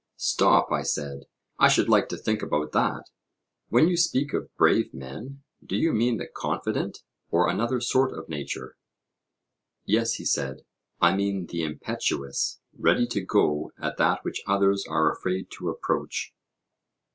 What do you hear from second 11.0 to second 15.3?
mean the impetuous, ready to go at that which others are